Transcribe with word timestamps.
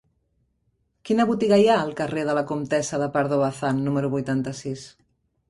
Quina 1.09 1.25
botiga 1.31 1.59
hi 1.63 1.67
ha 1.73 1.75
al 1.81 1.91
carrer 1.99 2.23
de 2.31 2.35
la 2.39 2.45
Comtessa 2.53 3.01
de 3.03 3.11
Pardo 3.19 3.39
Bazán 3.43 3.85
número 3.91 4.13
vuitanta-sis? 4.17 4.89